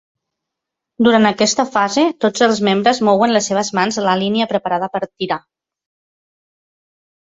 [1.07, 5.39] Durant aquesta fase tots els membres mouen les seves mans la línia preparada per tirar.